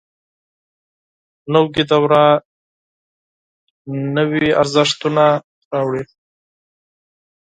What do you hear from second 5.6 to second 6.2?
راوړي